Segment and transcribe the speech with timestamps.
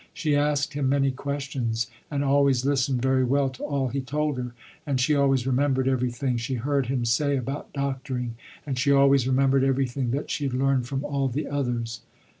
[0.15, 4.51] She asked him many questions and always listened very well to all he told her,
[4.83, 8.33] and she always remembered everything she heard him say about doctoring,
[8.65, 12.01] and she always remembered everything that she had learned from all the others.